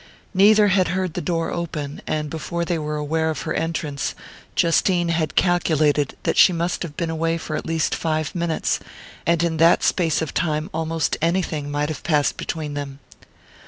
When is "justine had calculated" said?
4.55-6.17